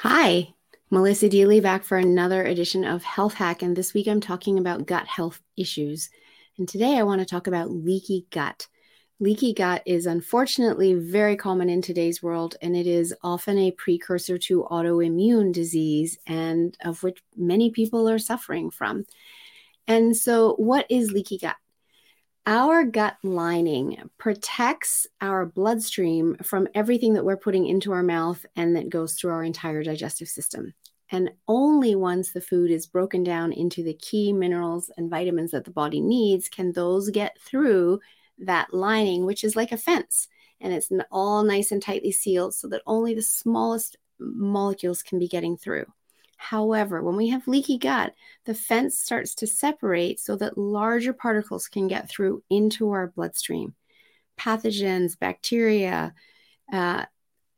Hi, 0.00 0.52
Melissa 0.90 1.26
Deely 1.26 1.58
back 1.60 1.82
for 1.82 1.96
another 1.96 2.44
edition 2.44 2.84
of 2.84 3.02
Health 3.02 3.32
Hack. 3.32 3.62
And 3.62 3.74
this 3.74 3.94
week 3.94 4.06
I'm 4.06 4.20
talking 4.20 4.58
about 4.58 4.86
gut 4.86 5.06
health 5.06 5.40
issues. 5.56 6.10
And 6.58 6.68
today 6.68 6.98
I 6.98 7.02
want 7.02 7.20
to 7.20 7.24
talk 7.24 7.46
about 7.46 7.70
leaky 7.70 8.26
gut. 8.30 8.66
Leaky 9.20 9.54
gut 9.54 9.82
is 9.86 10.04
unfortunately 10.04 10.92
very 10.92 11.34
common 11.34 11.70
in 11.70 11.80
today's 11.80 12.22
world, 12.22 12.56
and 12.60 12.76
it 12.76 12.86
is 12.86 13.14
often 13.22 13.56
a 13.56 13.70
precursor 13.70 14.36
to 14.36 14.66
autoimmune 14.70 15.50
disease, 15.50 16.18
and 16.26 16.76
of 16.84 17.02
which 17.02 17.22
many 17.34 17.70
people 17.70 18.06
are 18.06 18.18
suffering 18.18 18.70
from. 18.70 19.06
And 19.88 20.14
so, 20.14 20.56
what 20.56 20.84
is 20.90 21.12
leaky 21.12 21.38
gut? 21.38 21.56
Our 22.48 22.84
gut 22.84 23.16
lining 23.24 24.08
protects 24.18 25.06
our 25.20 25.44
bloodstream 25.46 26.36
from 26.42 26.68
everything 26.74 27.14
that 27.14 27.24
we're 27.24 27.36
putting 27.36 27.66
into 27.66 27.92
our 27.92 28.04
mouth 28.04 28.46
and 28.54 28.76
that 28.76 28.88
goes 28.88 29.14
through 29.14 29.32
our 29.32 29.42
entire 29.42 29.82
digestive 29.82 30.28
system. 30.28 30.72
And 31.10 31.30
only 31.48 31.94
once 31.96 32.32
the 32.32 32.40
food 32.40 32.70
is 32.70 32.86
broken 32.86 33.24
down 33.24 33.52
into 33.52 33.82
the 33.82 33.94
key 33.94 34.32
minerals 34.32 34.90
and 34.96 35.10
vitamins 35.10 35.50
that 35.52 35.64
the 35.64 35.70
body 35.72 36.00
needs 36.00 36.48
can 36.48 36.72
those 36.72 37.10
get 37.10 37.36
through 37.40 38.00
that 38.38 38.72
lining, 38.72 39.24
which 39.26 39.42
is 39.42 39.56
like 39.56 39.72
a 39.72 39.76
fence. 39.76 40.28
And 40.60 40.72
it's 40.72 40.90
all 41.10 41.42
nice 41.42 41.72
and 41.72 41.82
tightly 41.82 42.12
sealed 42.12 42.54
so 42.54 42.68
that 42.68 42.82
only 42.86 43.14
the 43.14 43.22
smallest 43.22 43.96
molecules 44.18 45.02
can 45.02 45.18
be 45.18 45.28
getting 45.28 45.56
through. 45.56 45.86
However, 46.36 47.02
when 47.02 47.16
we 47.16 47.28
have 47.28 47.48
leaky 47.48 47.78
gut, 47.78 48.14
the 48.44 48.54
fence 48.54 49.00
starts 49.00 49.34
to 49.36 49.46
separate 49.46 50.20
so 50.20 50.36
that 50.36 50.58
larger 50.58 51.12
particles 51.12 51.68
can 51.68 51.88
get 51.88 52.08
through 52.08 52.42
into 52.50 52.90
our 52.90 53.08
bloodstream. 53.08 53.74
Pathogens, 54.38 55.18
bacteria, 55.18 56.14
uh, 56.72 57.06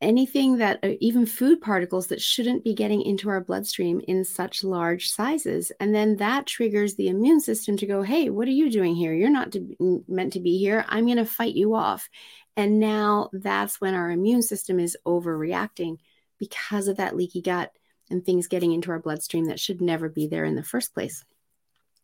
anything 0.00 0.56
that, 0.56 0.80
uh, 0.82 0.94
even 1.00 1.26
food 1.26 1.60
particles 1.60 2.08
that 2.08 2.20
shouldn't 2.20 2.64
be 2.64 2.74
getting 2.74 3.02
into 3.02 3.28
our 3.28 3.40
bloodstream 3.40 4.00
in 4.08 4.24
such 4.24 4.64
large 4.64 5.10
sizes. 5.10 5.70
And 5.78 5.94
then 5.94 6.16
that 6.16 6.46
triggers 6.46 6.94
the 6.94 7.08
immune 7.08 7.40
system 7.40 7.76
to 7.76 7.86
go, 7.86 8.02
hey, 8.02 8.30
what 8.30 8.48
are 8.48 8.52
you 8.52 8.70
doing 8.70 8.96
here? 8.96 9.14
You're 9.14 9.30
not 9.30 9.52
to, 9.52 10.04
meant 10.08 10.32
to 10.32 10.40
be 10.40 10.58
here. 10.58 10.84
I'm 10.88 11.06
going 11.06 11.18
to 11.18 11.26
fight 11.26 11.54
you 11.54 11.74
off. 11.74 12.08
And 12.56 12.80
now 12.80 13.30
that's 13.32 13.80
when 13.80 13.94
our 13.94 14.10
immune 14.10 14.42
system 14.42 14.80
is 14.80 14.96
overreacting 15.06 15.98
because 16.38 16.88
of 16.88 16.96
that 16.96 17.16
leaky 17.16 17.40
gut 17.40 17.70
and 18.10 18.24
things 18.24 18.48
getting 18.48 18.72
into 18.72 18.90
our 18.90 18.98
bloodstream 18.98 19.46
that 19.46 19.60
should 19.60 19.80
never 19.80 20.08
be 20.08 20.26
there 20.26 20.44
in 20.44 20.54
the 20.54 20.62
first 20.62 20.94
place. 20.94 21.24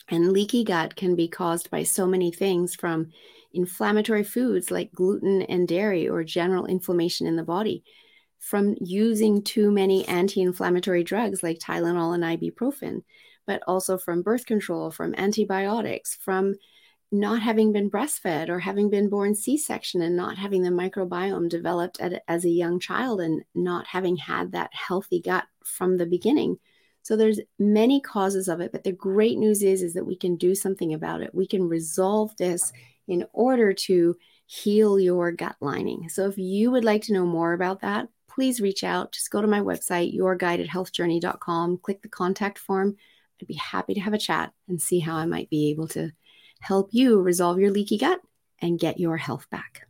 And 0.08 0.32
leaky 0.32 0.64
gut 0.64 0.96
can 0.96 1.14
be 1.14 1.28
caused 1.28 1.70
by 1.70 1.82
so 1.82 2.06
many 2.06 2.30
things 2.30 2.74
from 2.74 3.12
inflammatory 3.52 4.24
foods 4.24 4.70
like 4.70 4.92
gluten 4.92 5.42
and 5.42 5.68
dairy 5.68 6.08
or 6.08 6.24
general 6.24 6.66
inflammation 6.66 7.26
in 7.26 7.36
the 7.36 7.42
body, 7.42 7.84
from 8.38 8.76
using 8.80 9.42
too 9.42 9.70
many 9.70 10.06
anti 10.06 10.40
inflammatory 10.40 11.04
drugs 11.04 11.42
like 11.42 11.58
Tylenol 11.58 12.14
and 12.14 12.24
ibuprofen, 12.24 13.02
but 13.46 13.62
also 13.66 13.98
from 13.98 14.22
birth 14.22 14.46
control, 14.46 14.90
from 14.90 15.14
antibiotics, 15.16 16.14
from 16.14 16.54
not 17.10 17.40
having 17.40 17.72
been 17.72 17.90
breastfed 17.90 18.48
or 18.48 18.58
having 18.58 18.90
been 18.90 19.08
born 19.08 19.34
C-section 19.34 20.02
and 20.02 20.16
not 20.16 20.36
having 20.36 20.62
the 20.62 20.70
microbiome 20.70 21.48
developed 21.48 22.00
at, 22.00 22.22
as 22.28 22.44
a 22.44 22.50
young 22.50 22.78
child 22.78 23.20
and 23.20 23.42
not 23.54 23.86
having 23.86 24.16
had 24.16 24.52
that 24.52 24.70
healthy 24.74 25.20
gut 25.20 25.44
from 25.64 25.96
the 25.96 26.06
beginning. 26.06 26.58
So 27.02 27.16
there's 27.16 27.40
many 27.58 28.00
causes 28.00 28.48
of 28.48 28.60
it, 28.60 28.72
but 28.72 28.84
the 28.84 28.92
great 28.92 29.38
news 29.38 29.62
is 29.62 29.82
is 29.82 29.94
that 29.94 30.04
we 30.04 30.16
can 30.16 30.36
do 30.36 30.54
something 30.54 30.92
about 30.92 31.22
it. 31.22 31.34
We 31.34 31.46
can 31.46 31.66
resolve 31.66 32.36
this 32.36 32.72
in 33.06 33.24
order 33.32 33.72
to 33.72 34.16
heal 34.44 35.00
your 35.00 35.32
gut 35.32 35.56
lining. 35.60 36.08
So 36.10 36.26
if 36.26 36.36
you 36.36 36.70
would 36.70 36.84
like 36.84 37.02
to 37.04 37.14
know 37.14 37.24
more 37.24 37.54
about 37.54 37.80
that, 37.80 38.08
please 38.28 38.60
reach 38.60 38.84
out. 38.84 39.12
Just 39.12 39.30
go 39.30 39.40
to 39.40 39.48
my 39.48 39.60
website, 39.60 40.16
yourguidedhealthjourney.com, 40.16 41.78
click 41.78 42.02
the 42.02 42.08
contact 42.08 42.58
form. 42.58 42.96
I'd 43.40 43.48
be 43.48 43.54
happy 43.54 43.94
to 43.94 44.00
have 44.00 44.14
a 44.14 44.18
chat 44.18 44.52
and 44.68 44.80
see 44.80 45.00
how 45.00 45.16
I 45.16 45.26
might 45.26 45.48
be 45.48 45.70
able 45.70 45.88
to 45.88 46.12
help 46.60 46.88
you 46.92 47.20
resolve 47.20 47.58
your 47.58 47.70
leaky 47.70 47.98
gut 47.98 48.20
and 48.60 48.78
get 48.78 48.98
your 48.98 49.16
health 49.16 49.48
back. 49.50 49.82